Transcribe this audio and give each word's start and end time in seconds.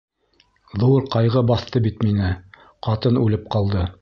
Ҙур 0.83 1.05
ҡайғы 1.17 1.45
баҫты 1.53 1.83
бит 1.89 2.03
мине, 2.09 2.33
ҡатын 2.89 3.25
үлеп 3.27 3.49
ҡалды. 3.57 3.91